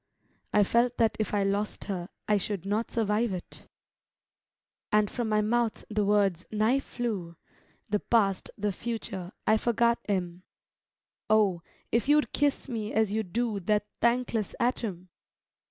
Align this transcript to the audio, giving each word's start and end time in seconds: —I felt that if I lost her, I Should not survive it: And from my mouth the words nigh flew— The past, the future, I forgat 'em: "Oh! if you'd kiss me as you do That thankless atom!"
—I 0.53 0.63
felt 0.63 0.97
that 0.97 1.15
if 1.19 1.31
I 1.31 1.43
lost 1.43 1.83
her, 1.83 2.09
I 2.27 2.37
Should 2.39 2.65
not 2.65 2.89
survive 2.89 3.31
it: 3.33 3.67
And 4.91 5.11
from 5.11 5.29
my 5.29 5.41
mouth 5.41 5.85
the 5.91 6.03
words 6.03 6.43
nigh 6.51 6.79
flew— 6.79 7.35
The 7.87 7.99
past, 7.99 8.49
the 8.57 8.71
future, 8.71 9.31
I 9.45 9.57
forgat 9.57 9.97
'em: 10.09 10.41
"Oh! 11.29 11.61
if 11.91 12.09
you'd 12.09 12.33
kiss 12.33 12.67
me 12.67 12.91
as 12.91 13.13
you 13.13 13.21
do 13.21 13.59
That 13.59 13.85
thankless 13.99 14.55
atom!" 14.59 15.09